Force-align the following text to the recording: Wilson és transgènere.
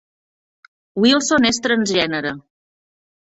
Wilson 1.03 1.45
és 1.51 1.61
transgènere. 1.67 2.31